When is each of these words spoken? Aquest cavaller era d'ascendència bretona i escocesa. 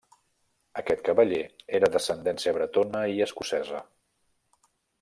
Aquest 0.81 1.03
cavaller 1.09 1.41
era 1.79 1.89
d'ascendència 1.95 2.55
bretona 2.57 3.05
i 3.17 3.23
escocesa. 3.27 3.83